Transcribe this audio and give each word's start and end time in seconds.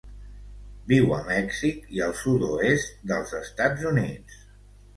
Viu 0.91 1.13
a 1.17 1.19
Mèxic 1.27 1.85
i 1.99 2.03
el 2.07 2.17
sud-oest 2.23 2.99
dels 3.15 3.37
Estats 3.43 3.87
Units. 3.95 4.45